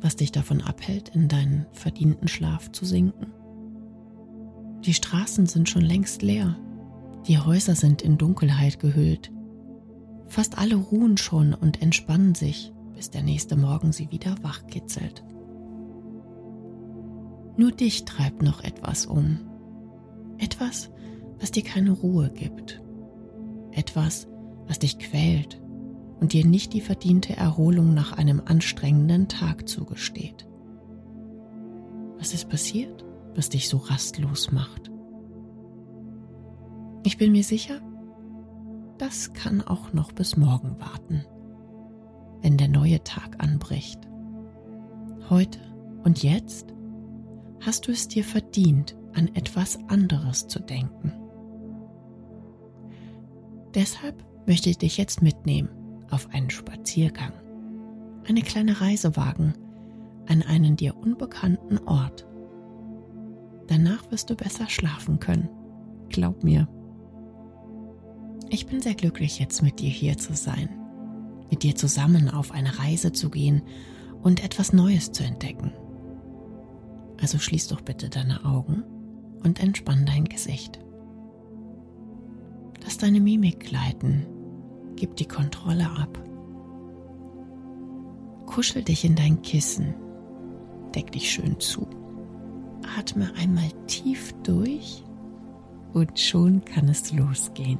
was 0.00 0.16
dich 0.16 0.32
davon 0.32 0.60
abhält, 0.60 1.10
in 1.14 1.28
deinen 1.28 1.66
verdienten 1.72 2.28
Schlaf 2.28 2.70
zu 2.72 2.84
sinken? 2.84 3.32
Die 4.84 4.94
Straßen 4.94 5.46
sind 5.46 5.68
schon 5.68 5.82
längst 5.82 6.22
leer, 6.22 6.56
die 7.26 7.38
Häuser 7.38 7.74
sind 7.74 8.02
in 8.02 8.16
Dunkelheit 8.16 8.78
gehüllt. 8.78 9.32
Fast 10.28 10.58
alle 10.58 10.76
ruhen 10.76 11.16
schon 11.16 11.52
und 11.54 11.82
entspannen 11.82 12.34
sich, 12.34 12.72
bis 12.94 13.10
der 13.10 13.22
nächste 13.22 13.56
Morgen 13.56 13.92
sie 13.92 14.10
wieder 14.10 14.36
wachkitzelt. 14.42 15.24
Nur 17.56 17.72
dich 17.72 18.04
treibt 18.04 18.42
noch 18.42 18.62
etwas 18.62 19.06
um. 19.06 19.40
Etwas, 20.38 20.90
was 21.40 21.50
dir 21.50 21.64
keine 21.64 21.90
Ruhe 21.90 22.30
gibt. 22.30 22.80
Etwas, 23.72 24.28
was 24.66 24.78
dich 24.78 24.98
quält 24.98 25.60
und 26.20 26.32
dir 26.32 26.44
nicht 26.44 26.72
die 26.72 26.80
verdiente 26.80 27.36
Erholung 27.36 27.94
nach 27.94 28.12
einem 28.12 28.42
anstrengenden 28.44 29.28
Tag 29.28 29.68
zugesteht. 29.68 30.48
Was 32.18 32.34
ist 32.34 32.48
passiert, 32.48 33.04
was 33.34 33.48
dich 33.48 33.68
so 33.68 33.76
rastlos 33.76 34.50
macht? 34.50 34.90
Ich 37.04 37.16
bin 37.16 37.32
mir 37.32 37.44
sicher, 37.44 37.80
das 38.98 39.32
kann 39.32 39.62
auch 39.62 39.92
noch 39.92 40.10
bis 40.10 40.36
morgen 40.36 40.80
warten, 40.80 41.24
wenn 42.42 42.56
der 42.56 42.68
neue 42.68 43.02
Tag 43.04 43.36
anbricht. 43.42 44.00
Heute 45.30 45.60
und 46.02 46.22
jetzt 46.22 46.74
hast 47.60 47.86
du 47.86 47.92
es 47.92 48.08
dir 48.08 48.24
verdient, 48.24 48.96
an 49.14 49.28
etwas 49.34 49.78
anderes 49.88 50.48
zu 50.48 50.58
denken. 50.58 51.12
Deshalb 53.74 54.24
möchte 54.46 54.70
ich 54.70 54.78
dich 54.78 54.96
jetzt 54.96 55.22
mitnehmen 55.22 55.77
auf 56.10 56.28
einen 56.32 56.50
Spaziergang, 56.50 57.32
eine 58.28 58.42
kleine 58.42 58.80
Reise 58.80 59.16
wagen 59.16 59.54
an 60.28 60.42
einen 60.42 60.76
dir 60.76 60.96
unbekannten 60.96 61.78
Ort. 61.86 62.26
Danach 63.66 64.10
wirst 64.10 64.30
du 64.30 64.34
besser 64.34 64.68
schlafen 64.68 65.18
können, 65.18 65.48
glaub 66.10 66.44
mir. 66.44 66.68
Ich 68.50 68.66
bin 68.66 68.80
sehr 68.80 68.94
glücklich, 68.94 69.38
jetzt 69.38 69.62
mit 69.62 69.80
dir 69.80 69.90
hier 69.90 70.16
zu 70.18 70.34
sein, 70.34 70.68
mit 71.50 71.62
dir 71.62 71.74
zusammen 71.74 72.28
auf 72.30 72.52
eine 72.52 72.78
Reise 72.78 73.12
zu 73.12 73.30
gehen 73.30 73.62
und 74.22 74.44
etwas 74.44 74.72
Neues 74.72 75.12
zu 75.12 75.24
entdecken. 75.24 75.72
Also 77.20 77.38
schließ 77.38 77.68
doch 77.68 77.80
bitte 77.80 78.08
deine 78.08 78.44
Augen 78.44 78.84
und 79.42 79.60
entspann 79.60 80.06
dein 80.06 80.24
Gesicht. 80.24 80.78
Lass 82.84 82.98
deine 82.98 83.20
Mimik 83.20 83.60
gleiten 83.60 84.26
Gib 84.98 85.14
die 85.14 85.28
Kontrolle 85.28 85.88
ab. 85.88 86.18
Kuschel 88.46 88.82
dich 88.82 89.04
in 89.04 89.14
dein 89.14 89.40
Kissen. 89.42 89.94
Deck 90.92 91.12
dich 91.12 91.30
schön 91.30 91.60
zu. 91.60 91.86
Atme 92.98 93.32
einmal 93.36 93.70
tief 93.86 94.34
durch 94.42 95.04
und 95.92 96.18
schon 96.18 96.64
kann 96.64 96.88
es 96.88 97.12
losgehen. 97.12 97.78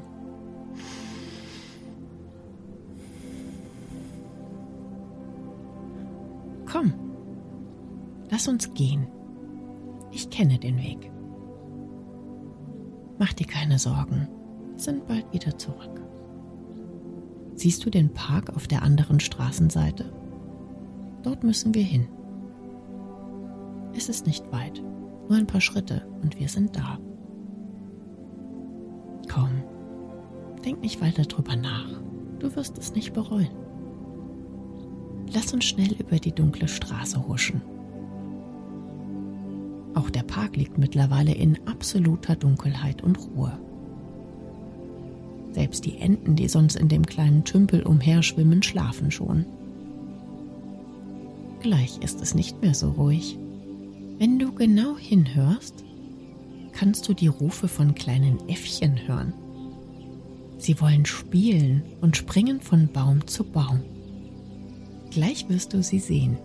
Komm, 6.67 6.93
lass 8.31 8.47
uns 8.47 8.73
gehen. 8.75 9.09
Ich 10.13 10.31
kenne 10.31 10.61
den 10.61 10.79
Weg. 10.79 11.11
Mach 13.19 13.33
dir 13.33 13.49
keine 13.49 13.81
Sorgen, 13.81 14.29
wir 14.71 14.79
sind 14.79 15.05
bald 15.09 15.33
wieder 15.33 15.59
zurück. 15.59 16.08
Siehst 17.59 17.85
du 17.85 17.91
den 17.91 18.15
Park 18.15 18.55
auf 18.55 18.69
der 18.69 18.83
anderen 18.83 19.19
Straßenseite? 19.19 20.13
Dort 21.25 21.43
müssen 21.43 21.75
wir 21.75 21.83
hin. 21.83 22.07
Es 23.97 24.09
ist 24.09 24.29
nicht 24.29 24.53
weit, 24.53 24.81
nur 25.29 25.37
ein 25.37 25.49
paar 25.49 25.61
Schritte 25.61 26.07
und 26.23 26.39
wir 26.39 26.49
sind 26.49 26.77
da. 26.77 27.01
Komm, 29.29 29.65
denk 30.65 30.83
nicht 30.83 31.01
weiter 31.01 31.25
drüber 31.25 31.57
nach. 31.57 32.01
Du 32.39 32.55
wirst 32.55 32.79
es 32.79 32.95
nicht 32.95 33.13
bereuen. 33.13 33.51
Lass 35.35 35.53
uns 35.53 35.65
schnell 35.65 35.95
über 35.99 36.21
die 36.21 36.33
dunkle 36.33 36.69
Straße 36.69 37.27
huschen. 37.27 37.61
Auch 39.95 40.11
der 40.11 40.23
Park 40.23 40.57
liegt 40.57 40.79
mittlerweile 40.79 41.35
in 41.35 41.59
absoluter 41.67 42.37
Dunkelheit 42.37 43.03
und 43.03 43.19
Ruhe. 43.19 43.59
Selbst 45.59 45.87
die 45.87 45.99
Enten, 45.99 46.37
die 46.37 46.47
sonst 46.47 46.77
in 46.77 46.87
dem 46.87 47.05
kleinen 47.05 47.43
Tümpel 47.43 47.83
umherschwimmen, 47.83 48.63
schlafen 48.63 49.11
schon. 49.11 49.45
Gleich 51.63 51.99
ist 51.99 52.23
es 52.23 52.33
nicht 52.33 52.63
mehr 52.63 52.75
so 52.75 52.91
ruhig. 52.93 53.37
Wenn 54.21 54.39
du 54.39 54.53
genau 54.53 54.97
hinhörst, 54.97 55.83
kannst 56.71 57.09
du 57.09 57.13
die 57.13 57.27
Rufe 57.27 57.67
von 57.67 57.97
kleinen 57.97 58.39
Äffchen 58.49 59.09
hören. 59.09 59.33
Sie 60.59 60.81
wollen 60.81 61.05
spielen 61.07 61.83
und 62.03 62.17
springen 62.17 62.61
von 62.61 62.87
Baum 62.93 63.27
zu 63.27 63.43
Baum. 63.43 63.81
Gleich 65.11 65.49
wirst 65.49 65.75
du 65.75 65.83
sie 65.83 65.99
sehen. 65.99 66.37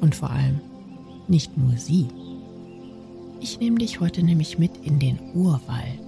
Und 0.00 0.14
vor 0.14 0.30
allem 0.30 0.60
nicht 1.26 1.58
nur 1.58 1.76
sie. 1.78 2.06
Ich 3.40 3.58
nehme 3.58 3.78
dich 3.78 3.98
heute 3.98 4.22
nämlich 4.22 4.60
mit 4.60 4.76
in 4.84 5.00
den 5.00 5.18
Urwald. 5.34 6.07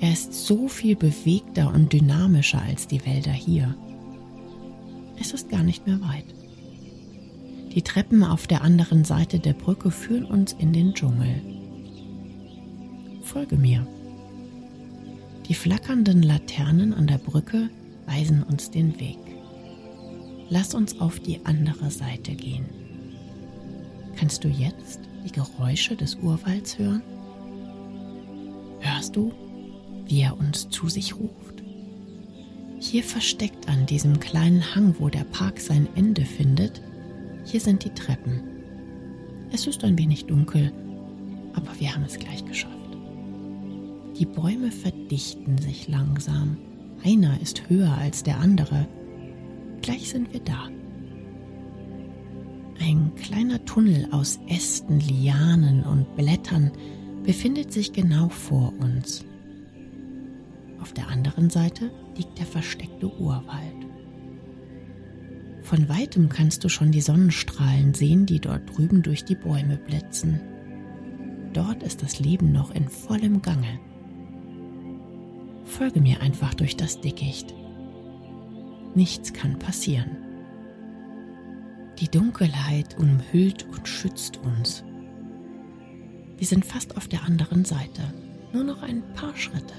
Er 0.00 0.12
ist 0.12 0.34
so 0.46 0.68
viel 0.68 0.94
bewegter 0.94 1.72
und 1.72 1.92
dynamischer 1.92 2.60
als 2.60 2.86
die 2.86 3.04
Wälder 3.06 3.32
hier. 3.32 3.74
Es 5.18 5.32
ist 5.32 5.48
gar 5.48 5.62
nicht 5.62 5.86
mehr 5.86 6.00
weit. 6.02 6.26
Die 7.74 7.82
Treppen 7.82 8.22
auf 8.22 8.46
der 8.46 8.62
anderen 8.62 9.04
Seite 9.04 9.38
der 9.38 9.54
Brücke 9.54 9.90
führen 9.90 10.24
uns 10.24 10.52
in 10.52 10.72
den 10.72 10.94
Dschungel. 10.94 11.42
Folge 13.22 13.56
mir. 13.56 13.86
Die 15.48 15.54
flackernden 15.54 16.22
Laternen 16.22 16.92
an 16.92 17.06
der 17.06 17.18
Brücke 17.18 17.70
weisen 18.06 18.42
uns 18.42 18.70
den 18.70 18.98
Weg. 19.00 19.18
Lass 20.48 20.74
uns 20.74 21.00
auf 21.00 21.20
die 21.20 21.44
andere 21.44 21.90
Seite 21.90 22.32
gehen. 22.34 22.66
Kannst 24.16 24.44
du 24.44 24.48
jetzt 24.48 25.00
die 25.24 25.32
Geräusche 25.32 25.96
des 25.96 26.14
Urwalds 26.16 26.78
hören? 26.78 27.02
Hörst 28.80 29.16
du, 29.16 29.32
wie 30.06 30.22
er 30.22 30.38
uns 30.38 30.68
zu 30.68 30.88
sich 30.88 31.16
ruft. 31.16 31.62
Hier 32.78 33.02
versteckt 33.02 33.68
an 33.68 33.86
diesem 33.86 34.20
kleinen 34.20 34.74
Hang, 34.74 34.94
wo 34.98 35.08
der 35.08 35.24
Park 35.24 35.60
sein 35.60 35.88
Ende 35.94 36.24
findet, 36.24 36.82
hier 37.44 37.60
sind 37.60 37.84
die 37.84 37.90
Treppen. 37.90 38.42
Es 39.52 39.66
ist 39.66 39.84
ein 39.84 39.96
wenig 39.98 40.26
dunkel, 40.26 40.72
aber 41.54 41.70
wir 41.78 41.94
haben 41.94 42.04
es 42.04 42.18
gleich 42.18 42.44
geschafft. 42.44 42.74
Die 44.18 44.26
Bäume 44.26 44.70
verdichten 44.72 45.58
sich 45.58 45.88
langsam. 45.88 46.56
Einer 47.04 47.40
ist 47.40 47.68
höher 47.68 47.92
als 47.92 48.22
der 48.22 48.38
andere. 48.40 48.86
Gleich 49.82 50.08
sind 50.08 50.32
wir 50.32 50.40
da. 50.40 50.68
Ein 52.80 53.12
kleiner 53.14 53.64
Tunnel 53.64 54.08
aus 54.10 54.38
Ästen, 54.48 55.00
Lianen 55.00 55.82
und 55.82 56.16
Blättern 56.16 56.72
befindet 57.24 57.72
sich 57.72 57.92
genau 57.92 58.28
vor 58.28 58.72
uns. 58.80 59.24
Auf 60.86 60.92
der 60.92 61.08
anderen 61.08 61.50
Seite 61.50 61.90
liegt 62.16 62.38
der 62.38 62.46
versteckte 62.46 63.12
Urwald. 63.18 63.88
Von 65.62 65.88
weitem 65.88 66.28
kannst 66.28 66.62
du 66.62 66.68
schon 66.68 66.92
die 66.92 67.00
Sonnenstrahlen 67.00 67.92
sehen, 67.92 68.24
die 68.24 68.38
dort 68.38 68.70
drüben 68.70 69.02
durch 69.02 69.24
die 69.24 69.34
Bäume 69.34 69.78
blitzen. 69.78 70.40
Dort 71.52 71.82
ist 71.82 72.04
das 72.04 72.20
Leben 72.20 72.52
noch 72.52 72.70
in 72.70 72.88
vollem 72.88 73.42
Gange. 73.42 73.80
Folge 75.64 76.00
mir 76.00 76.20
einfach 76.20 76.54
durch 76.54 76.76
das 76.76 77.00
Dickicht. 77.00 77.52
Nichts 78.94 79.32
kann 79.32 79.58
passieren. 79.58 80.18
Die 81.98 82.08
Dunkelheit 82.08 82.96
umhüllt 82.96 83.64
und 83.64 83.88
schützt 83.88 84.38
uns. 84.44 84.84
Wir 86.36 86.46
sind 86.46 86.64
fast 86.64 86.96
auf 86.96 87.08
der 87.08 87.24
anderen 87.24 87.64
Seite, 87.64 88.02
nur 88.52 88.62
noch 88.62 88.82
ein 88.84 89.02
paar 89.14 89.36
Schritte. 89.36 89.74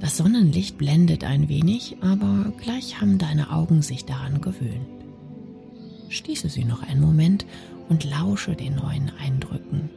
Das 0.00 0.16
Sonnenlicht 0.16 0.78
blendet 0.78 1.24
ein 1.24 1.50
wenig, 1.50 1.98
aber 2.00 2.52
gleich 2.62 3.00
haben 3.00 3.18
deine 3.18 3.52
Augen 3.52 3.82
sich 3.82 4.06
daran 4.06 4.40
gewöhnt. 4.40 4.88
Schließe 6.08 6.48
sie 6.48 6.64
noch 6.64 6.82
einen 6.82 7.02
Moment 7.02 7.44
und 7.90 8.04
lausche 8.04 8.56
den 8.56 8.76
neuen 8.76 9.12
Eindrücken. 9.22 9.90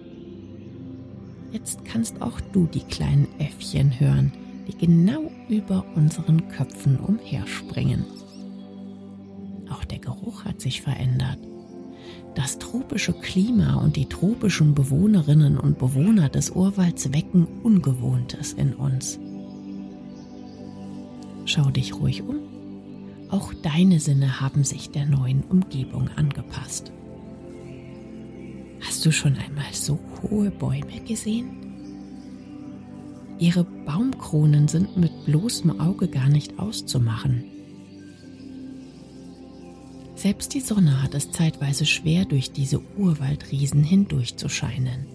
Jetzt 1.53 1.85
kannst 1.85 2.21
auch 2.21 2.41
du 2.51 2.67
die 2.67 2.81
kleinen 2.81 3.27
Äffchen 3.39 3.97
hören, 3.97 4.33
die 4.67 4.77
genau 4.77 5.31
über 5.47 5.85
unseren 5.95 6.49
Köpfen 6.49 6.97
umherspringen. 6.97 8.03
Auch 9.69 9.85
der 9.85 9.99
Geruch 9.99 10.43
hat 10.43 10.59
sich 10.59 10.81
verändert. 10.81 11.39
Das 12.35 12.59
tropische 12.59 13.13
Klima 13.13 13.75
und 13.75 13.95
die 13.95 14.07
tropischen 14.07 14.73
Bewohnerinnen 14.73 15.57
und 15.57 15.77
Bewohner 15.77 16.29
des 16.29 16.49
Urwalds 16.49 17.13
wecken 17.13 17.47
Ungewohntes 17.63 18.53
in 18.53 18.73
uns. 18.73 19.19
Schau 21.45 21.69
dich 21.69 21.95
ruhig 21.95 22.21
um. 22.21 22.39
Auch 23.29 23.53
deine 23.53 23.99
Sinne 23.99 24.41
haben 24.41 24.63
sich 24.63 24.91
der 24.91 25.05
neuen 25.05 25.43
Umgebung 25.43 26.09
angepasst. 26.15 26.91
Hast 28.81 29.05
du 29.05 29.11
schon 29.11 29.35
einmal 29.37 29.71
so 29.71 29.99
hohe 30.21 30.51
Bäume 30.51 31.01
gesehen? 31.07 31.63
Ihre 33.39 33.63
Baumkronen 33.63 34.67
sind 34.67 34.97
mit 34.97 35.25
bloßem 35.25 35.79
Auge 35.79 36.07
gar 36.07 36.29
nicht 36.29 36.59
auszumachen. 36.59 37.45
Selbst 40.15 40.53
die 40.53 40.61
Sonne 40.61 41.01
hat 41.01 41.15
es 41.15 41.31
zeitweise 41.31 41.85
schwer, 41.85 42.25
durch 42.25 42.51
diese 42.51 42.81
Urwaldriesen 42.97 43.83
hindurchzuscheinen. 43.83 45.12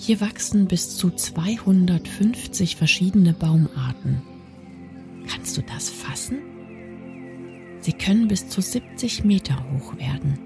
Hier 0.00 0.20
wachsen 0.20 0.68
bis 0.68 0.96
zu 0.96 1.10
250 1.10 2.76
verschiedene 2.76 3.32
Baumarten. 3.32 4.22
Kannst 5.26 5.56
du 5.56 5.62
das 5.62 5.90
fassen? 5.90 6.38
Sie 7.80 7.92
können 7.92 8.28
bis 8.28 8.48
zu 8.48 8.60
70 8.60 9.24
Meter 9.24 9.56
hoch 9.72 9.98
werden. 9.98 10.38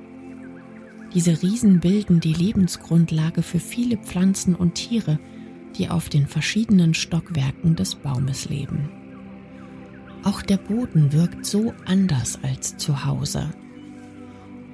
Diese 1.14 1.42
Riesen 1.42 1.80
bilden 1.80 2.20
die 2.20 2.32
Lebensgrundlage 2.32 3.42
für 3.42 3.60
viele 3.60 3.98
Pflanzen 3.98 4.54
und 4.54 4.74
Tiere, 4.74 5.18
die 5.76 5.90
auf 5.90 6.08
den 6.08 6.26
verschiedenen 6.26 6.94
Stockwerken 6.94 7.76
des 7.76 7.94
Baumes 7.96 8.48
leben. 8.48 8.88
Auch 10.24 10.40
der 10.40 10.56
Boden 10.56 11.12
wirkt 11.12 11.44
so 11.44 11.74
anders 11.84 12.38
als 12.42 12.78
zu 12.78 13.04
Hause. 13.04 13.50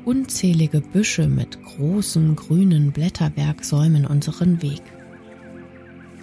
Unzählige 0.09 0.81
Büsche 0.81 1.29
mit 1.29 1.63
großen 1.63 2.35
grünen 2.35 2.93
Blätterwerk 2.93 3.63
säumen 3.63 4.07
unseren 4.07 4.63
Weg. 4.63 4.81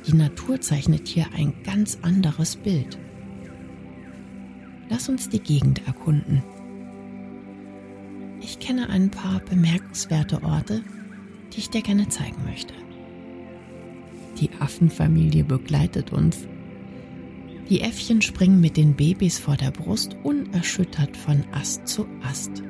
Die 0.08 0.16
Natur 0.16 0.60
zeichnet 0.60 1.08
hier 1.08 1.28
ein 1.36 1.54
ganz 1.64 2.00
anderes 2.02 2.56
Bild. 2.56 2.98
Lass 4.90 5.08
uns 5.08 5.30
die 5.30 5.40
Gegend 5.40 5.86
erkunden. 5.86 6.42
Ich 8.42 8.58
kenne 8.58 8.90
ein 8.90 9.12
paar 9.12 9.40
bemerkenswerte 9.42 10.42
Orte, 10.42 10.82
die 11.54 11.60
ich 11.60 11.70
dir 11.70 11.84
gerne 11.84 12.10
zeigen 12.10 12.44
möchte. 12.44 12.74
Die 14.40 14.50
Affenfamilie 14.60 15.44
begleitet 15.44 16.12
uns 16.12 16.48
die 17.70 17.82
Äffchen 17.82 18.24
springen 18.24 18.60
mit 18.60 18.78
den 18.78 18.96
Babys 18.96 19.38
vor 19.38 19.58
der 19.58 19.70
Brust 19.70 20.18
unerschüttert 20.24 21.16
von 21.16 21.44
Ast 21.52 21.88
zu 21.88 22.08
Ast. 22.24 22.64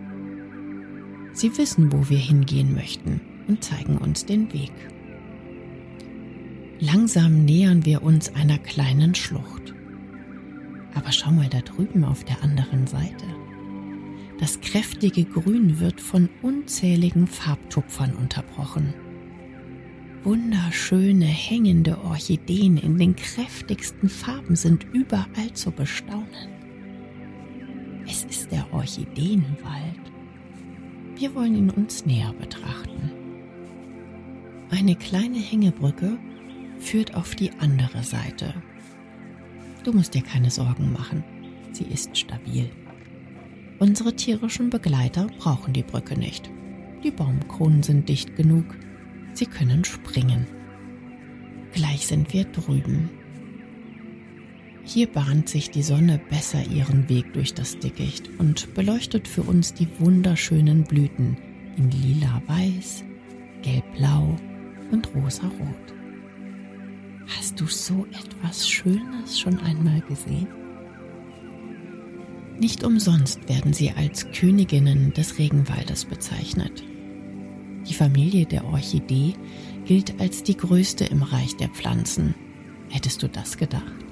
Sie 1.35 1.55
wissen, 1.57 1.91
wo 1.91 2.09
wir 2.09 2.17
hingehen 2.17 2.73
möchten 2.73 3.21
und 3.47 3.63
zeigen 3.63 3.97
uns 3.97 4.25
den 4.25 4.51
Weg. 4.51 4.71
Langsam 6.79 7.45
nähern 7.45 7.85
wir 7.85 8.01
uns 8.01 8.33
einer 8.33 8.57
kleinen 8.57 9.13
Schlucht. 9.13 9.75
Aber 10.95 11.11
schau 11.11 11.31
mal 11.31 11.49
da 11.49 11.59
drüben 11.59 12.03
auf 12.03 12.23
der 12.23 12.41
anderen 12.41 12.87
Seite. 12.87 13.25
Das 14.39 14.59
kräftige 14.59 15.23
Grün 15.25 15.79
wird 15.79 16.01
von 16.01 16.29
unzähligen 16.41 17.27
Farbtupfern 17.27 18.15
unterbrochen 18.15 18.95
wunderschöne 20.25 21.25
hängende 21.25 22.03
Orchideen 22.03 22.77
in 22.77 22.97
den 22.97 23.15
kräftigsten 23.15 24.09
Farben 24.09 24.55
sind 24.55 24.83
überall 24.91 25.53
zu 25.53 25.69
bestaunen. 25.69 26.49
Es 28.07 28.23
ist 28.23 28.51
der 28.51 28.65
Orchideenwald. 28.73 30.04
Wir 31.15 31.33
wollen 31.33 31.55
ihn 31.55 31.69
uns 31.69 32.05
näher 32.05 32.33
betrachten. 32.33 33.11
Eine 34.69 34.95
kleine 34.95 35.37
Hängebrücke 35.37 36.17
führt 36.79 37.15
auf 37.15 37.35
die 37.35 37.51
andere 37.59 38.03
Seite. 38.03 38.53
Du 39.83 39.93
musst 39.93 40.13
dir 40.13 40.23
keine 40.23 40.51
Sorgen 40.51 40.91
machen, 40.91 41.23
sie 41.71 41.85
ist 41.85 42.17
stabil. 42.17 42.69
Unsere 43.79 44.15
tierischen 44.15 44.69
Begleiter 44.69 45.27
brauchen 45.37 45.73
die 45.73 45.83
Brücke 45.83 46.17
nicht. 46.19 46.49
Die 47.03 47.11
Baumkronen 47.11 47.83
sind 47.83 48.09
dicht 48.09 48.35
genug, 48.35 48.65
Sie 49.35 49.45
können 49.45 49.83
springen. 49.83 50.47
Gleich 51.73 52.07
sind 52.07 52.31
wir 52.31 52.45
drüben. 52.45 53.09
Hier 54.87 55.07
bahnt 55.07 55.49
sich 55.49 55.71
die 55.71 55.81
Sonne 55.81 56.21
besser 56.29 56.63
ihren 56.63 57.09
Weg 57.09 57.33
durch 57.33 57.55
das 57.55 57.79
Dickicht 57.79 58.29
und 58.37 58.75
beleuchtet 58.75 59.27
für 59.27 59.41
uns 59.41 59.73
die 59.73 59.87
wunderschönen 59.99 60.83
Blüten 60.83 61.37
in 61.75 61.89
lila-weiß, 61.89 63.03
gelb-blau 63.63 64.37
und 64.91 65.09
rosa-rot. 65.15 65.93
Hast 67.27 67.59
du 67.59 67.65
so 67.65 68.05
etwas 68.11 68.69
Schönes 68.69 69.39
schon 69.39 69.57
einmal 69.59 70.01
gesehen? 70.01 70.47
Nicht 72.59 72.83
umsonst 72.83 73.49
werden 73.49 73.73
sie 73.73 73.91
als 73.91 74.29
Königinnen 74.31 75.13
des 75.13 75.39
Regenwaldes 75.39 76.05
bezeichnet. 76.05 76.83
Die 77.89 77.93
Familie 77.95 78.45
der 78.45 78.65
Orchidee 78.65 79.33
gilt 79.85 80.19
als 80.21 80.43
die 80.43 80.55
größte 80.55 81.05
im 81.05 81.23
Reich 81.23 81.55
der 81.57 81.69
Pflanzen. 81.69 82.35
Hättest 82.89 83.23
du 83.23 83.27
das 83.27 83.57
gedacht? 83.57 84.04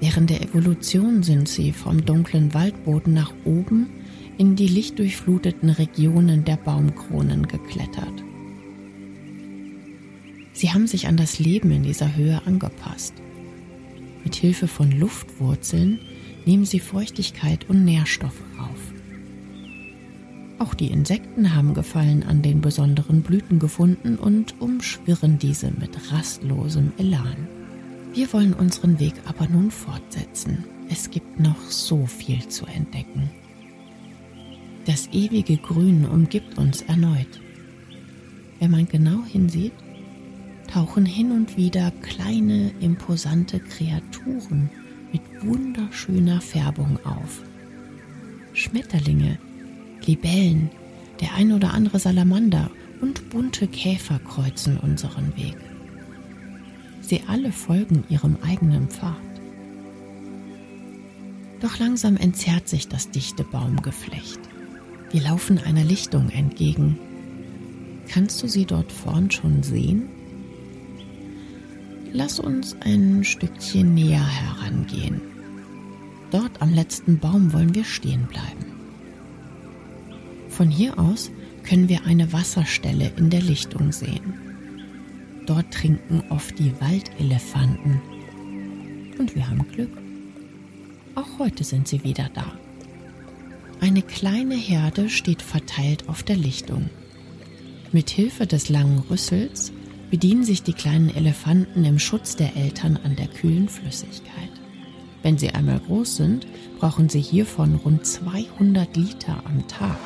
Während 0.00 0.30
der 0.30 0.42
Evolution 0.42 1.22
sind 1.22 1.48
sie 1.48 1.72
vom 1.72 2.04
dunklen 2.04 2.52
Waldboden 2.52 3.14
nach 3.14 3.32
oben 3.44 3.88
in 4.36 4.54
die 4.54 4.68
lichtdurchfluteten 4.68 5.70
Regionen 5.70 6.44
der 6.44 6.56
Baumkronen 6.56 7.48
geklettert. 7.48 8.22
Sie 10.52 10.72
haben 10.72 10.86
sich 10.86 11.06
an 11.06 11.16
das 11.16 11.38
Leben 11.38 11.70
in 11.70 11.82
dieser 11.82 12.14
Höhe 12.16 12.40
angepasst. 12.46 13.14
Mit 14.24 14.34
Hilfe 14.34 14.68
von 14.68 14.90
Luftwurzeln 14.90 16.00
nehmen 16.44 16.64
sie 16.64 16.80
Feuchtigkeit 16.80 17.68
und 17.68 17.84
Nährstoffe 17.84 18.42
auf. 18.58 18.96
Auch 20.58 20.74
die 20.74 20.90
Insekten 20.90 21.54
haben 21.54 21.74
Gefallen 21.74 22.22
an 22.22 22.42
den 22.42 22.60
besonderen 22.60 23.22
Blüten 23.22 23.58
gefunden 23.58 24.16
und 24.16 24.60
umschwirren 24.60 25.38
diese 25.38 25.70
mit 25.70 26.10
rastlosem 26.10 26.92
Elan. 26.96 27.55
Wir 28.16 28.32
wollen 28.32 28.54
unseren 28.54 28.98
Weg 28.98 29.12
aber 29.26 29.46
nun 29.46 29.70
fortsetzen. 29.70 30.64
Es 30.88 31.10
gibt 31.10 31.38
noch 31.38 31.60
so 31.68 32.06
viel 32.06 32.48
zu 32.48 32.64
entdecken. 32.64 33.28
Das 34.86 35.10
ewige 35.12 35.58
Grün 35.58 36.06
umgibt 36.06 36.56
uns 36.56 36.80
erneut. 36.80 37.42
Wenn 38.58 38.70
man 38.70 38.88
genau 38.88 39.22
hinsieht, 39.24 39.74
tauchen 40.66 41.04
hin 41.04 41.30
und 41.30 41.58
wieder 41.58 41.90
kleine, 42.00 42.72
imposante 42.80 43.60
Kreaturen 43.60 44.70
mit 45.12 45.20
wunderschöner 45.44 46.40
Färbung 46.40 46.98
auf. 47.04 47.42
Schmetterlinge, 48.54 49.38
Libellen, 50.06 50.70
der 51.20 51.34
ein 51.34 51.52
oder 51.52 51.74
andere 51.74 51.98
Salamander 51.98 52.70
und 53.02 53.28
bunte 53.28 53.68
Käfer 53.68 54.18
kreuzen 54.20 54.78
unseren 54.78 55.36
Weg. 55.36 55.56
Sie 57.08 57.22
alle 57.28 57.52
folgen 57.52 58.02
ihrem 58.08 58.36
eigenen 58.42 58.88
Pfad. 58.88 59.14
Doch 61.60 61.78
langsam 61.78 62.16
entzerrt 62.16 62.68
sich 62.68 62.88
das 62.88 63.10
dichte 63.10 63.44
Baumgeflecht. 63.44 64.40
Wir 65.12 65.22
laufen 65.22 65.58
einer 65.58 65.84
Lichtung 65.84 66.30
entgegen. 66.30 66.98
Kannst 68.08 68.42
du 68.42 68.48
sie 68.48 68.64
dort 68.64 68.90
vorn 68.90 69.30
schon 69.30 69.62
sehen? 69.62 70.08
Lass 72.12 72.40
uns 72.40 72.76
ein 72.80 73.22
Stückchen 73.22 73.94
näher 73.94 74.26
herangehen. 74.26 75.20
Dort 76.32 76.60
am 76.60 76.74
letzten 76.74 77.20
Baum 77.20 77.52
wollen 77.52 77.72
wir 77.72 77.84
stehen 77.84 78.26
bleiben. 78.26 78.66
Von 80.48 80.70
hier 80.70 80.98
aus 80.98 81.30
können 81.62 81.88
wir 81.88 82.04
eine 82.04 82.32
Wasserstelle 82.32 83.12
in 83.16 83.30
der 83.30 83.42
Lichtung 83.42 83.92
sehen. 83.92 84.45
Dort 85.46 85.72
trinken 85.72 86.24
oft 86.28 86.58
die 86.58 86.72
Waldelefanten. 86.80 88.02
Und 89.18 89.34
wir 89.34 89.48
haben 89.48 89.66
Glück. 89.68 89.96
Auch 91.14 91.38
heute 91.38 91.62
sind 91.62 91.86
sie 91.86 92.02
wieder 92.02 92.28
da. 92.34 92.52
Eine 93.80 94.02
kleine 94.02 94.56
Herde 94.56 95.08
steht 95.08 95.42
verteilt 95.42 96.08
auf 96.08 96.24
der 96.24 96.36
Lichtung. 96.36 96.90
Mit 97.92 98.10
Hilfe 98.10 98.46
des 98.46 98.68
langen 98.68 98.98
Rüssels 99.08 99.72
bedienen 100.10 100.44
sich 100.44 100.62
die 100.62 100.72
kleinen 100.72 101.14
Elefanten 101.14 101.84
im 101.84 101.98
Schutz 101.98 102.36
der 102.36 102.56
Eltern 102.56 102.98
an 103.04 103.14
der 103.14 103.28
kühlen 103.28 103.68
Flüssigkeit. 103.68 104.50
Wenn 105.22 105.38
sie 105.38 105.50
einmal 105.50 105.80
groß 105.80 106.16
sind, 106.16 106.46
brauchen 106.78 107.08
sie 107.08 107.20
hiervon 107.20 107.76
rund 107.76 108.04
200 108.04 108.96
Liter 108.96 109.42
am 109.44 109.66
Tag. 109.68 109.96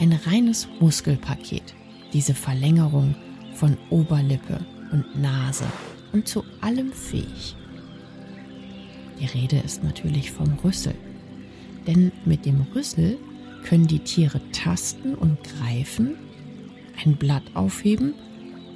Ein 0.00 0.12
reines 0.12 0.68
Muskelpaket, 0.80 1.74
diese 2.12 2.34
Verlängerung 2.34 3.14
von 3.56 3.76
Oberlippe 3.90 4.60
und 4.92 5.20
Nase 5.20 5.64
und 6.12 6.28
zu 6.28 6.44
allem 6.60 6.92
fähig. 6.92 7.56
Die 9.18 9.26
Rede 9.26 9.56
ist 9.64 9.82
natürlich 9.82 10.30
vom 10.30 10.52
Rüssel, 10.62 10.94
denn 11.86 12.12
mit 12.24 12.44
dem 12.44 12.66
Rüssel 12.74 13.18
können 13.64 13.86
die 13.86 14.00
Tiere 14.00 14.40
tasten 14.52 15.14
und 15.14 15.38
greifen, 15.42 16.16
ein 17.04 17.16
Blatt 17.16 17.42
aufheben 17.54 18.14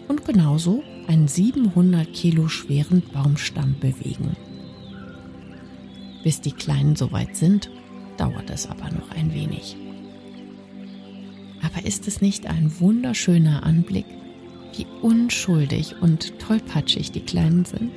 und 0.08 0.24
genauso 0.24 0.82
einen 1.06 1.28
700 1.28 2.12
Kilo 2.12 2.48
schweren 2.48 3.02
Baumstamm 3.12 3.76
bewegen. 3.80 4.36
Bis 6.24 6.40
die 6.40 6.52
Kleinen 6.52 6.96
soweit 6.96 7.36
sind, 7.36 7.70
dauert 8.16 8.50
es 8.50 8.66
aber 8.66 8.90
noch 8.90 9.10
ein 9.10 9.32
wenig. 9.32 9.76
Aber 11.62 11.86
ist 11.86 12.08
es 12.08 12.20
nicht 12.20 12.46
ein 12.46 12.72
wunderschöner 12.80 13.62
Anblick, 13.62 14.06
wie 14.76 14.86
unschuldig 15.02 15.96
und 16.00 16.38
tollpatschig 16.38 17.12
die 17.12 17.20
Kleinen 17.20 17.64
sind? 17.64 17.90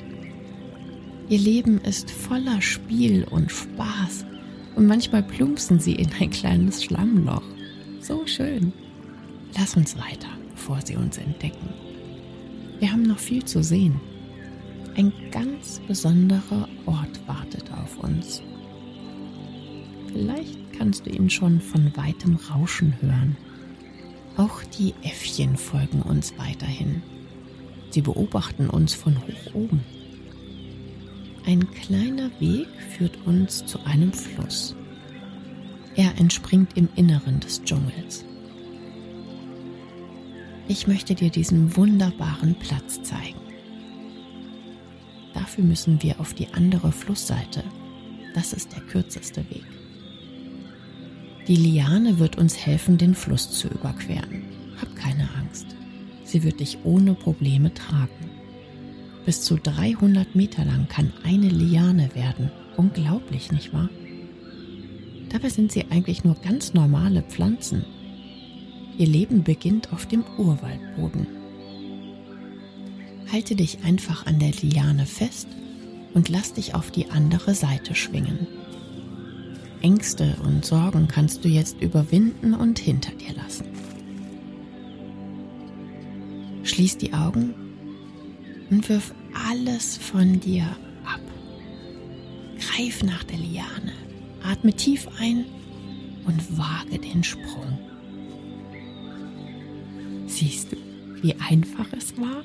Ihr 1.28 1.38
Leben 1.38 1.78
ist 1.78 2.10
voller 2.10 2.60
Spiel 2.60 3.24
und 3.30 3.50
Spaß 3.50 4.26
und 4.76 4.86
manchmal 4.86 5.22
plumpsen 5.22 5.80
sie 5.80 5.94
in 5.94 6.10
ein 6.20 6.30
kleines 6.30 6.84
Schlammloch. 6.84 7.42
So 8.00 8.26
schön. 8.26 8.72
Lass 9.56 9.76
uns 9.76 9.96
weiter, 9.96 10.28
bevor 10.50 10.80
sie 10.84 10.96
uns 10.96 11.16
entdecken. 11.18 11.68
Wir 12.80 12.92
haben 12.92 13.02
noch 13.02 13.18
viel 13.18 13.44
zu 13.44 13.62
sehen. 13.62 14.00
Ein 14.96 15.12
ganz 15.30 15.80
besonderer 15.88 16.68
Ort 16.86 17.26
wartet 17.26 17.70
auf 17.72 17.98
uns. 17.98 18.42
Vielleicht 20.12 20.58
kannst 20.76 21.06
du 21.06 21.10
ihn 21.10 21.30
schon 21.30 21.60
von 21.60 21.96
weitem 21.96 22.36
Rauschen 22.36 22.94
hören. 23.00 23.36
Auch 24.36 24.62
die 24.64 24.94
Äffchen 25.02 25.56
folgen 25.56 26.02
uns 26.02 26.36
weiterhin. 26.38 27.02
Sie 27.90 28.02
beobachten 28.02 28.68
uns 28.68 28.92
von 28.92 29.16
hoch 29.16 29.54
oben. 29.54 29.84
Ein 31.46 31.70
kleiner 31.70 32.30
Weg 32.40 32.66
führt 32.96 33.16
uns 33.26 33.64
zu 33.64 33.78
einem 33.84 34.12
Fluss. 34.12 34.74
Er 35.94 36.18
entspringt 36.18 36.76
im 36.76 36.88
Inneren 36.96 37.38
des 37.38 37.62
Dschungels. 37.62 38.24
Ich 40.66 40.88
möchte 40.88 41.14
dir 41.14 41.30
diesen 41.30 41.76
wunderbaren 41.76 42.56
Platz 42.56 43.02
zeigen. 43.02 43.38
Dafür 45.34 45.62
müssen 45.62 46.02
wir 46.02 46.18
auf 46.18 46.34
die 46.34 46.48
andere 46.54 46.90
Flussseite. 46.90 47.62
Das 48.34 48.52
ist 48.52 48.72
der 48.72 48.80
kürzeste 48.80 49.48
Weg. 49.50 49.66
Die 51.46 51.56
Liane 51.56 52.18
wird 52.18 52.36
uns 52.38 52.56
helfen, 52.56 52.96
den 52.96 53.14
Fluss 53.14 53.50
zu 53.50 53.68
überqueren. 53.68 54.44
Hab 54.80 54.96
keine 54.96 55.28
Angst. 55.38 55.66
Sie 56.24 56.42
wird 56.42 56.60
dich 56.60 56.78
ohne 56.84 57.12
Probleme 57.12 57.74
tragen. 57.74 58.30
Bis 59.26 59.42
zu 59.42 59.56
300 59.56 60.34
Meter 60.34 60.64
lang 60.64 60.88
kann 60.88 61.12
eine 61.22 61.48
Liane 61.48 62.14
werden. 62.14 62.50
Unglaublich, 62.76 63.52
nicht 63.52 63.74
wahr? 63.74 63.90
Dabei 65.28 65.50
sind 65.50 65.70
sie 65.70 65.84
eigentlich 65.90 66.24
nur 66.24 66.36
ganz 66.36 66.72
normale 66.72 67.22
Pflanzen. 67.22 67.84
Ihr 68.96 69.06
Leben 69.06 69.42
beginnt 69.42 69.92
auf 69.92 70.06
dem 70.06 70.24
Urwaldboden. 70.38 71.26
Halte 73.30 73.54
dich 73.54 73.84
einfach 73.84 74.24
an 74.26 74.38
der 74.38 74.52
Liane 74.52 75.04
fest 75.04 75.48
und 76.14 76.30
lass 76.30 76.54
dich 76.54 76.74
auf 76.74 76.90
die 76.90 77.10
andere 77.10 77.54
Seite 77.54 77.94
schwingen. 77.94 78.46
Ängste 79.84 80.36
und 80.44 80.64
Sorgen 80.64 81.08
kannst 81.08 81.44
du 81.44 81.48
jetzt 81.48 81.80
überwinden 81.80 82.54
und 82.54 82.78
hinter 82.78 83.12
dir 83.12 83.34
lassen. 83.34 83.66
Schließ 86.62 86.98
die 86.98 87.12
Augen 87.12 87.54
und 88.70 88.88
wirf 88.88 89.14
alles 89.48 89.96
von 89.96 90.40
dir 90.40 90.64
ab. 91.04 91.20
Greif 92.58 93.02
nach 93.02 93.24
der 93.24 93.38
Liane, 93.38 93.92
atme 94.42 94.72
tief 94.72 95.06
ein 95.20 95.44
und 96.24 96.58
wage 96.58 96.98
den 96.98 97.22
Sprung. 97.22 97.78
Siehst 100.26 100.72
du, 100.72 100.76
wie 101.22 101.34
einfach 101.34 101.92
es 101.92 102.16
war? 102.16 102.42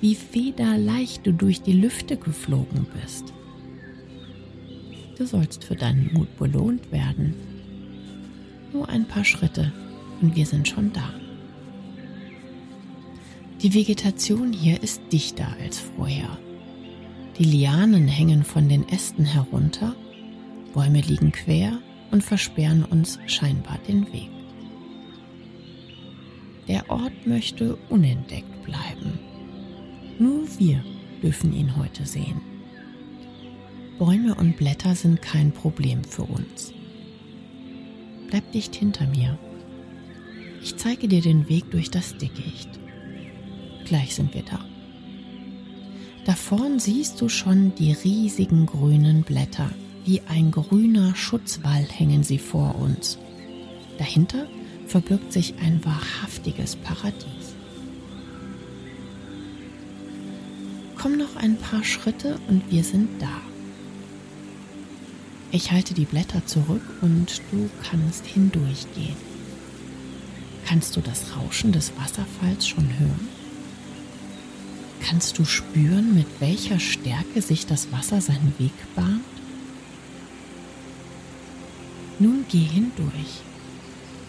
wie 0.00 0.14
federleicht 0.14 1.26
du 1.26 1.32
durch 1.32 1.62
die 1.62 1.72
Lüfte 1.72 2.16
geflogen 2.16 2.86
bist. 3.00 3.32
Du 5.16 5.24
sollst 5.24 5.64
für 5.64 5.76
deinen 5.76 6.12
Mut 6.12 6.36
belohnt 6.36 6.92
werden. 6.92 7.34
Nur 8.72 8.88
ein 8.88 9.06
paar 9.06 9.24
Schritte 9.24 9.72
und 10.20 10.36
wir 10.36 10.44
sind 10.44 10.68
schon 10.68 10.92
da. 10.92 11.10
Die 13.62 13.72
Vegetation 13.72 14.52
hier 14.52 14.82
ist 14.82 15.00
dichter 15.10 15.48
als 15.62 15.78
vorher. 15.78 16.38
Die 17.38 17.44
Lianen 17.44 18.08
hängen 18.08 18.44
von 18.44 18.68
den 18.68 18.86
Ästen 18.88 19.24
herunter, 19.24 19.94
Bäume 20.74 21.00
liegen 21.00 21.32
quer 21.32 21.78
und 22.10 22.22
versperren 22.22 22.84
uns 22.84 23.18
scheinbar 23.26 23.78
den 23.88 24.06
Weg. 24.12 24.28
Der 26.68 26.90
Ort 26.90 27.26
möchte 27.26 27.76
unentdeckt 27.88 28.64
bleiben. 28.64 29.18
Nur 30.18 30.46
wir 30.58 30.84
dürfen 31.22 31.52
ihn 31.54 31.76
heute 31.76 32.04
sehen. 32.04 32.55
Bäume 33.98 34.34
und 34.34 34.56
Blätter 34.56 34.94
sind 34.94 35.22
kein 35.22 35.52
Problem 35.52 36.04
für 36.04 36.24
uns. 36.24 36.72
Bleib 38.28 38.52
dicht 38.52 38.74
hinter 38.74 39.06
mir. 39.06 39.38
Ich 40.62 40.76
zeige 40.76 41.08
dir 41.08 41.22
den 41.22 41.48
Weg 41.48 41.70
durch 41.70 41.90
das 41.90 42.16
Dickicht. 42.18 42.68
Gleich 43.86 44.14
sind 44.14 44.34
wir 44.34 44.42
da. 44.42 44.64
Da 46.26 46.34
vorn 46.34 46.78
siehst 46.78 47.20
du 47.20 47.28
schon 47.28 47.74
die 47.76 47.92
riesigen 47.92 48.66
grünen 48.66 49.22
Blätter. 49.22 49.70
Wie 50.04 50.20
ein 50.28 50.50
grüner 50.50 51.14
Schutzwall 51.14 51.84
hängen 51.84 52.22
sie 52.22 52.38
vor 52.38 52.74
uns. 52.78 53.16
Dahinter 53.96 54.46
verbirgt 54.86 55.32
sich 55.32 55.54
ein 55.60 55.84
wahrhaftiges 55.84 56.76
Paradies. 56.76 57.54
Komm 60.98 61.16
noch 61.16 61.36
ein 61.36 61.56
paar 61.56 61.84
Schritte 61.84 62.38
und 62.48 62.70
wir 62.70 62.84
sind 62.84 63.22
da. 63.22 63.45
Ich 65.56 65.72
halte 65.72 65.94
die 65.94 66.04
Blätter 66.04 66.44
zurück 66.44 66.82
und 67.00 67.40
du 67.50 67.70
kannst 67.82 68.26
hindurchgehen. 68.26 69.16
Kannst 70.66 70.94
du 70.94 71.00
das 71.00 71.34
Rauschen 71.34 71.72
des 71.72 71.96
Wasserfalls 71.96 72.68
schon 72.68 72.86
hören? 72.98 73.28
Kannst 75.00 75.38
du 75.38 75.46
spüren, 75.46 76.14
mit 76.14 76.26
welcher 76.40 76.78
Stärke 76.78 77.40
sich 77.40 77.64
das 77.64 77.90
Wasser 77.90 78.20
seinen 78.20 78.52
Weg 78.58 78.74
bahnt? 78.94 79.24
Nun 82.18 82.44
geh 82.50 82.58
hindurch. 82.58 83.40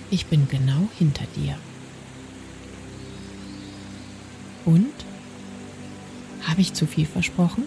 Ich 0.10 0.28
bin 0.28 0.48
genau 0.48 0.88
hinter 0.98 1.26
dir. 1.36 1.58
Und 4.64 4.94
habe 6.44 6.62
ich 6.62 6.72
zu 6.72 6.88
viel 6.88 7.06
versprochen? 7.06 7.64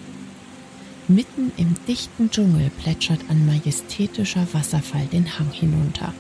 Mitten 1.11 1.51
im 1.57 1.75
dichten 1.89 2.31
Dschungel 2.31 2.71
plätschert 2.71 3.19
ein 3.29 3.45
majestätischer 3.45 4.47
Wasserfall 4.53 5.07
den 5.07 5.41
Hang 5.41 5.51
hinunter. 5.51 6.15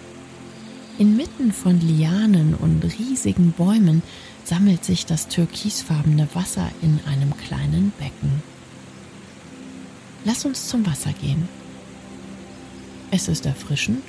Inmitten 0.98 1.52
von 1.52 1.78
Lianen 1.80 2.54
und 2.56 2.82
riesigen 2.98 3.52
Bäumen 3.52 4.02
sammelt 4.42 4.84
sich 4.84 5.06
das 5.06 5.28
türkisfarbene 5.28 6.26
Wasser 6.34 6.68
in 6.82 6.98
einem 7.06 7.36
kleinen 7.36 7.92
Becken. 8.00 8.42
Lass 10.24 10.44
uns 10.44 10.66
zum 10.66 10.84
Wasser 10.84 11.12
gehen. 11.12 11.48
Es 13.12 13.28
ist 13.28 13.46
erfrischend, 13.46 14.02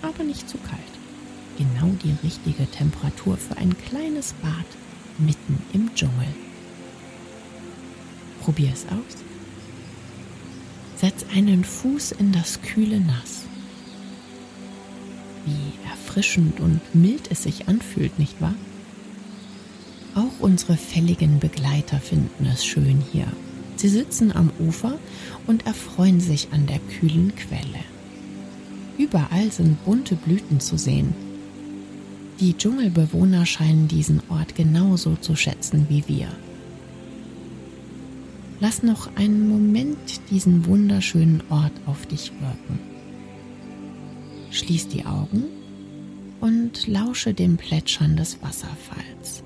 aber 0.00 0.22
nicht 0.22 0.48
zu 0.48 0.58
kalt. 0.58 0.78
Genau 1.58 1.92
die 2.04 2.14
richtige 2.24 2.70
Temperatur 2.70 3.36
für 3.36 3.56
ein 3.56 3.76
kleines 3.76 4.34
Bad 4.34 4.52
mitten 5.18 5.60
im 5.72 5.92
Dschungel. 5.96 6.28
Probier 8.42 8.70
es 8.72 8.84
aus. 8.84 9.29
Setz 11.00 11.24
einen 11.34 11.64
Fuß 11.64 12.12
in 12.12 12.30
das 12.30 12.60
kühle 12.60 13.00
Nass. 13.00 13.46
Wie 15.46 15.88
erfrischend 15.88 16.60
und 16.60 16.82
mild 16.94 17.30
es 17.30 17.44
sich 17.44 17.68
anfühlt, 17.68 18.18
nicht 18.18 18.38
wahr? 18.42 18.54
Auch 20.14 20.40
unsere 20.40 20.76
fälligen 20.76 21.38
Begleiter 21.38 22.00
finden 22.00 22.44
es 22.44 22.66
schön 22.66 23.02
hier. 23.12 23.28
Sie 23.76 23.88
sitzen 23.88 24.30
am 24.30 24.50
Ufer 24.58 24.98
und 25.46 25.64
erfreuen 25.66 26.20
sich 26.20 26.48
an 26.52 26.66
der 26.66 26.80
kühlen 26.80 27.34
Quelle. 27.34 27.84
Überall 28.98 29.50
sind 29.50 29.82
bunte 29.86 30.16
Blüten 30.16 30.60
zu 30.60 30.76
sehen. 30.76 31.14
Die 32.40 32.58
Dschungelbewohner 32.58 33.46
scheinen 33.46 33.88
diesen 33.88 34.20
Ort 34.28 34.54
genauso 34.54 35.16
zu 35.16 35.34
schätzen 35.34 35.86
wie 35.88 36.04
wir. 36.08 36.28
Lass 38.60 38.82
noch 38.82 39.16
einen 39.16 39.48
Moment 39.48 40.20
diesen 40.30 40.66
wunderschönen 40.66 41.42
Ort 41.48 41.72
auf 41.86 42.04
dich 42.04 42.30
wirken. 42.40 42.78
Schließ 44.50 44.88
die 44.88 45.06
Augen 45.06 45.44
und 46.40 46.86
lausche 46.86 47.32
dem 47.32 47.56
Plätschern 47.56 48.16
des 48.16 48.42
Wasserfalls. 48.42 49.42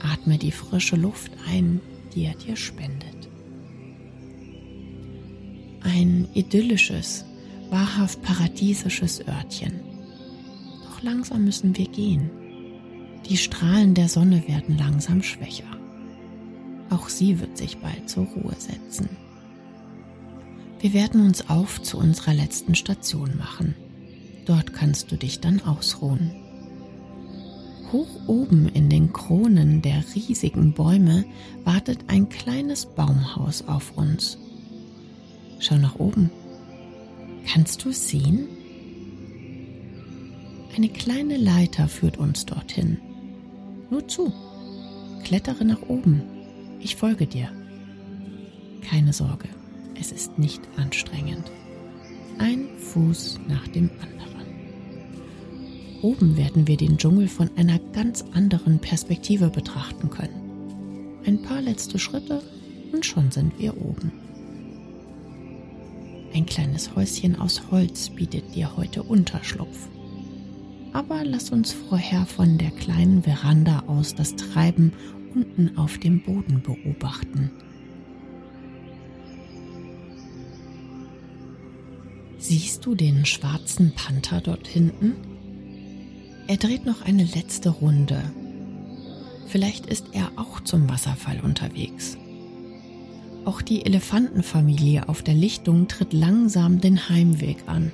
Atme 0.00 0.38
die 0.38 0.50
frische 0.50 0.96
Luft 0.96 1.30
ein, 1.48 1.80
die 2.14 2.24
er 2.24 2.34
dir 2.34 2.56
spendet. 2.56 3.28
Ein 5.82 6.26
idyllisches, 6.34 7.24
wahrhaft 7.70 8.22
paradiesisches 8.22 9.20
Örtchen. 9.28 9.80
Doch 10.84 11.00
langsam 11.02 11.44
müssen 11.44 11.76
wir 11.76 11.86
gehen. 11.86 12.28
Die 13.28 13.36
Strahlen 13.36 13.94
der 13.94 14.08
Sonne 14.08 14.48
werden 14.48 14.76
langsam 14.76 15.22
schwächer. 15.22 15.75
Auch 16.90 17.08
sie 17.08 17.40
wird 17.40 17.56
sich 17.56 17.78
bald 17.78 18.08
zur 18.08 18.26
Ruhe 18.26 18.54
setzen. 18.58 19.08
Wir 20.80 20.92
werden 20.92 21.24
uns 21.24 21.48
auf 21.48 21.82
zu 21.82 21.98
unserer 21.98 22.34
letzten 22.34 22.74
Station 22.74 23.36
machen. 23.36 23.74
Dort 24.44 24.72
kannst 24.72 25.10
du 25.10 25.16
dich 25.16 25.40
dann 25.40 25.60
ausruhen. 25.62 26.32
Hoch 27.92 28.08
oben 28.26 28.68
in 28.68 28.88
den 28.88 29.12
Kronen 29.12 29.80
der 29.80 30.04
riesigen 30.14 30.72
Bäume 30.72 31.24
wartet 31.64 32.00
ein 32.08 32.28
kleines 32.28 32.86
Baumhaus 32.86 33.66
auf 33.66 33.96
uns. 33.96 34.38
Schau 35.58 35.76
nach 35.76 35.96
oben. 35.96 36.30
Kannst 37.46 37.84
du 37.84 37.90
es 37.90 38.08
sehen? 38.08 38.48
Eine 40.76 40.88
kleine 40.90 41.36
Leiter 41.36 41.88
führt 41.88 42.18
uns 42.18 42.44
dorthin. 42.44 42.98
Nur 43.88 44.06
zu. 44.08 44.32
Klettere 45.24 45.64
nach 45.64 45.82
oben. 45.88 46.22
Ich 46.80 46.96
folge 46.96 47.26
dir. 47.26 47.48
Keine 48.82 49.12
Sorge, 49.12 49.48
es 49.98 50.12
ist 50.12 50.38
nicht 50.38 50.62
anstrengend. 50.76 51.50
Ein 52.38 52.68
Fuß 52.78 53.40
nach 53.48 53.66
dem 53.68 53.90
anderen. 54.00 54.46
Oben 56.02 56.36
werden 56.36 56.68
wir 56.68 56.76
den 56.76 56.98
Dschungel 56.98 57.28
von 57.28 57.50
einer 57.56 57.78
ganz 57.78 58.24
anderen 58.32 58.78
Perspektive 58.78 59.48
betrachten 59.48 60.10
können. 60.10 61.20
Ein 61.26 61.42
paar 61.42 61.60
letzte 61.60 61.98
Schritte 61.98 62.42
und 62.92 63.04
schon 63.04 63.30
sind 63.30 63.58
wir 63.58 63.76
oben. 63.76 64.12
Ein 66.34 66.46
kleines 66.46 66.94
Häuschen 66.94 67.40
aus 67.40 67.70
Holz 67.70 68.10
bietet 68.10 68.54
dir 68.54 68.76
heute 68.76 69.02
Unterschlupf. 69.02 69.88
Aber 70.92 71.24
lass 71.24 71.50
uns 71.50 71.72
vorher 71.72 72.26
von 72.26 72.58
der 72.58 72.70
kleinen 72.70 73.22
Veranda 73.22 73.84
aus 73.86 74.14
das 74.14 74.36
Treiben 74.36 74.92
unten 75.36 75.76
auf 75.76 75.98
dem 75.98 76.22
Boden 76.22 76.62
beobachten. 76.62 77.50
Siehst 82.38 82.86
du 82.86 82.94
den 82.94 83.26
schwarzen 83.26 83.92
Panther 83.94 84.40
dort 84.40 84.66
hinten? 84.66 85.12
Er 86.46 86.56
dreht 86.56 86.86
noch 86.86 87.02
eine 87.02 87.24
letzte 87.24 87.68
Runde. 87.68 88.22
Vielleicht 89.46 89.86
ist 89.86 90.06
er 90.12 90.32
auch 90.36 90.60
zum 90.60 90.88
Wasserfall 90.88 91.40
unterwegs. 91.40 92.16
Auch 93.44 93.60
die 93.60 93.84
Elefantenfamilie 93.84 95.08
auf 95.08 95.22
der 95.22 95.34
Lichtung 95.34 95.86
tritt 95.86 96.12
langsam 96.12 96.80
den 96.80 97.08
Heimweg 97.10 97.58
an. 97.66 97.92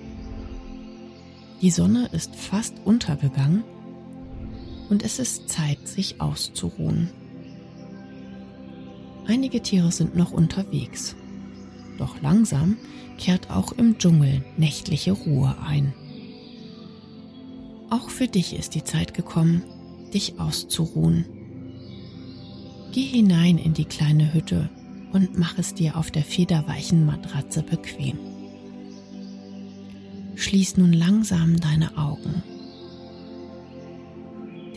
Die 1.61 1.71
Sonne 1.71 2.09
ist 2.13 2.37
fast 2.37 2.75
untergegangen 2.85 3.65
und 4.91 5.03
es 5.03 5.19
ist 5.19 5.49
Zeit, 5.49 5.89
sich 5.89 6.21
auszuruhen. 6.21 7.11
Einige 9.27 9.61
Tiere 9.63 9.93
sind 9.93 10.17
noch 10.17 10.33
unterwegs, 10.33 11.15
doch 11.99 12.21
langsam 12.21 12.77
kehrt 13.19 13.51
auch 13.51 13.73
im 13.73 13.99
Dschungel 13.99 14.45
nächtliche 14.57 15.13
Ruhe 15.13 15.57
ein. 15.65 15.95
Auch 17.91 18.11
für 18.11 18.27
dich 18.27 18.57
ist 18.57 18.75
die 18.75 18.85
Zeit 18.85 19.15
gekommen, 19.15 19.63
dich 20.13 20.41
auszuruhen. 20.41 21.27
Geh 22.91 23.03
hinein 23.03 23.59
in 23.59 23.75
die 23.75 23.85
kleine 23.85 24.35
Hütte 24.35 24.71
und 25.13 25.39
mach 25.39 25.59
es 25.59 25.75
dir 25.75 25.97
auf 25.97 26.11
der 26.11 26.25
federweichen 26.25 27.07
Matratze 27.07 27.63
bequem. 27.63 28.19
Schließ 30.35 30.79
nun 30.79 30.93
langsam 30.93 31.61
deine 31.61 31.97
Augen. 31.97 32.43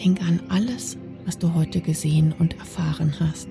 Denk 0.04 0.22
an 0.22 0.41
alles, 0.50 0.98
was 1.26 1.38
du 1.39 1.54
heute 1.54 1.82
gesehen 1.82 2.34
und 2.38 2.58
erfahren 2.60 3.15
hast. 3.19 3.48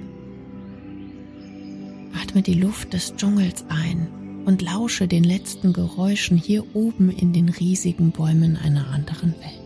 Atme 2.34 2.42
die 2.42 2.60
Luft 2.60 2.92
des 2.92 3.14
Dschungels 3.14 3.64
ein 3.68 4.08
und 4.44 4.60
lausche 4.60 5.06
den 5.06 5.22
letzten 5.22 5.72
Geräuschen 5.72 6.36
hier 6.36 6.74
oben 6.74 7.08
in 7.08 7.32
den 7.32 7.48
riesigen 7.48 8.10
Bäumen 8.10 8.56
einer 8.56 8.88
anderen 8.88 9.34
Welt. 9.34 9.62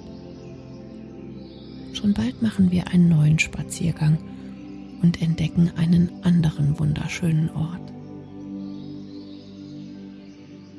Schon 1.95 2.13
bald 2.13 2.43
machen 2.43 2.71
wir 2.71 2.89
einen 2.89 3.09
neuen 3.09 3.39
Spaziergang 3.39 4.19
und 5.01 5.23
entdecken 5.23 5.73
einen 5.79 6.11
anderen 6.25 6.79
wunderschönen 6.79 7.49
Ort. 7.57 7.91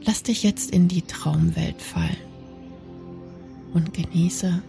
Lass 0.06 0.22
dich 0.22 0.44
jetzt 0.44 0.70
in 0.70 0.90
die 0.90 1.02
Traumwelt 1.02 1.82
fallen 1.82 2.18
und 3.74 3.96
genieße 3.96 4.62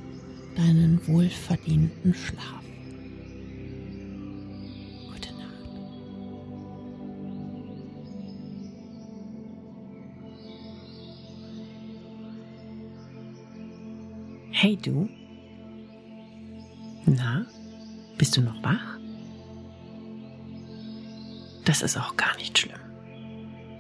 deinen 0.57 1.07
wohlverdienten 1.07 2.15
Schlaf. 2.15 2.60
Hey 14.63 14.77
du. 14.77 15.09
Na, 17.07 17.47
bist 18.19 18.37
du 18.37 18.43
noch 18.43 18.63
wach? 18.63 18.99
Das 21.65 21.81
ist 21.81 21.97
auch 21.97 22.15
gar 22.19 22.37
nicht 22.37 22.59
schlimm. 22.59 22.77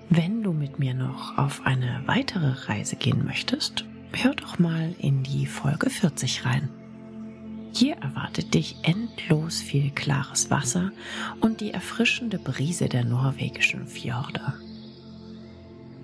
Wenn 0.09 0.43
du 0.43 0.55
mit 0.55 0.79
mir 0.79 0.95
noch 0.95 1.37
auf 1.37 1.67
eine 1.67 2.01
weitere 2.07 2.67
Reise 2.67 2.97
gehen 2.97 3.27
möchtest, 3.27 3.85
hör 4.15 4.35
doch 4.35 4.59
mal 4.59 4.95
in 4.99 5.23
die 5.23 5.45
Folge 5.45 5.91
40 5.91 6.47
rein. 6.47 6.71
Hier 7.75 7.97
erwartet 7.97 8.55
dich 8.55 8.77
endlos 8.81 9.61
viel 9.61 9.91
klares 9.91 10.51
Wasser 10.51 10.93
und 11.43 11.61
die 11.61 11.73
erfrischende 11.73 12.39
Brise 12.39 12.89
der 12.89 13.05
norwegischen 13.05 13.87
Fjorde. 13.87 14.55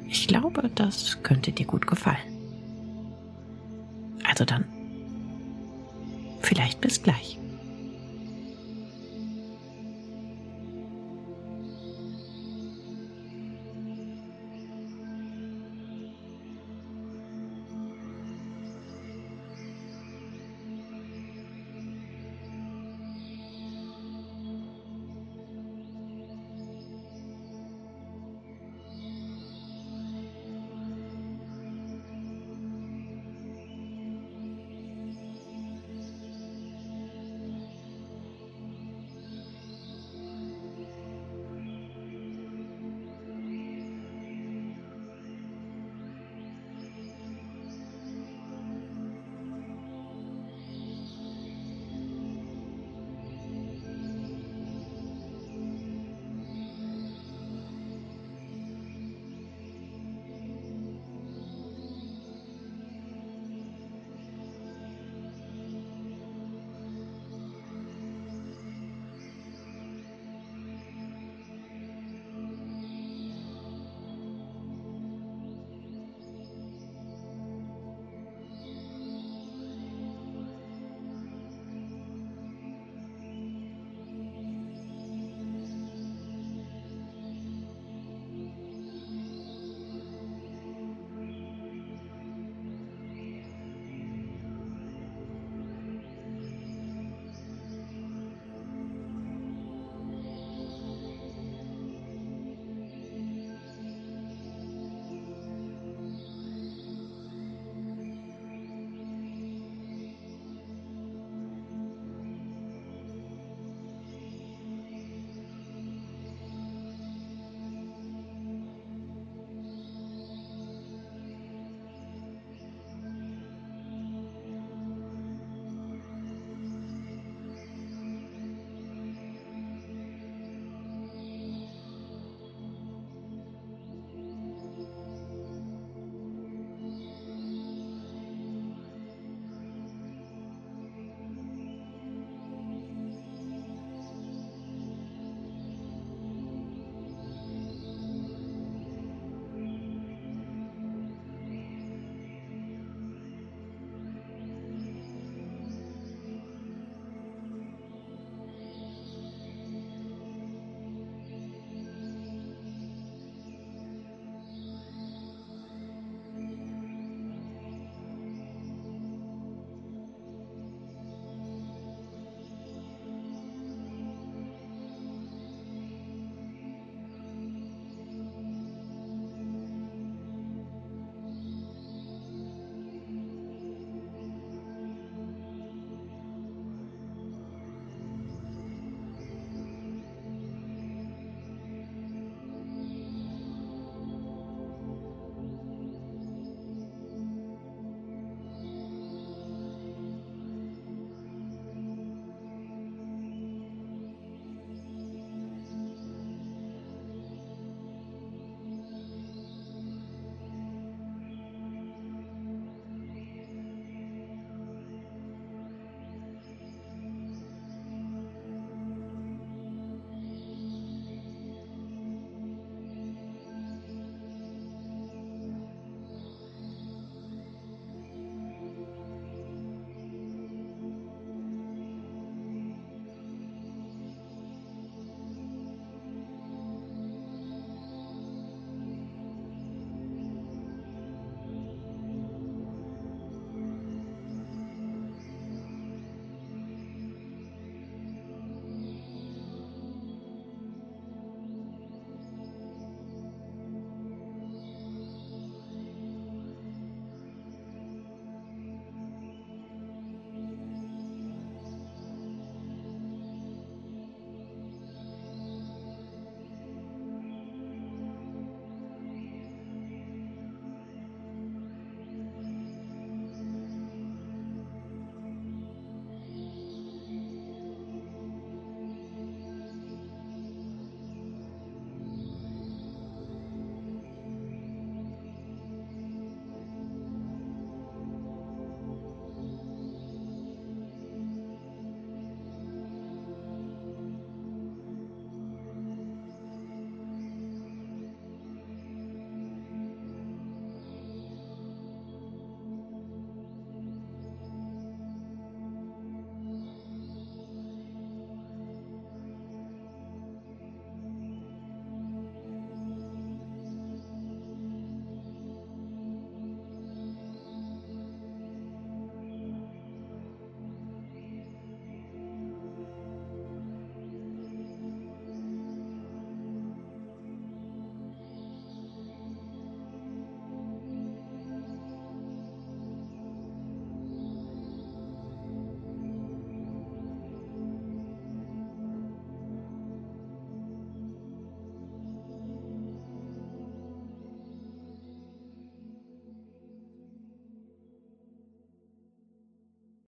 Ich 0.07 0.29
glaube, 0.29 0.71
das 0.75 1.23
könnte 1.23 1.53
dir 1.53 1.65
gut 1.65 1.87
gefallen. 1.87 2.36
Also 4.37 4.45
dann, 4.45 4.67
vielleicht 6.43 6.83
bis 6.83 7.03
gleich. 7.03 7.39